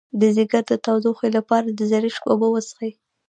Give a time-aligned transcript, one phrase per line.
[0.19, 2.91] د ځیګر د تودوخې لپاره د زرشک اوبه وڅښئ